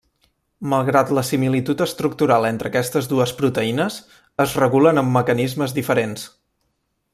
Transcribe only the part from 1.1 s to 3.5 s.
la similitud estructural entre aquestes dues